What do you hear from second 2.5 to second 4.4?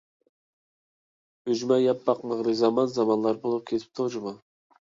زامان-زامانلار بولۇپ كېتىپتۇ جۇمۇ.